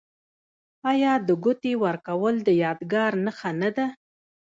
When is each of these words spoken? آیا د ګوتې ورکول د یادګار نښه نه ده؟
آیا 0.91 1.13
د 1.27 1.29
ګوتې 1.43 1.73
ورکول 1.83 2.35
د 2.43 2.49
یادګار 2.63 3.11
نښه 3.25 3.51
نه 3.61 3.69
ده؟ 3.75 3.85